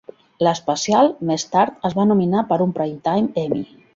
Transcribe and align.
L'especial, 0.45 1.09
més 1.31 1.45
tard, 1.51 1.77
es 1.91 1.95
va 1.99 2.07
nominar 2.13 2.43
per 2.53 2.59
un 2.67 2.75
Primetime 2.79 3.47
Emmy. 3.47 3.65